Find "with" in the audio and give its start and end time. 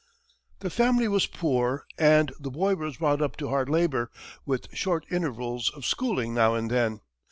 4.47-4.73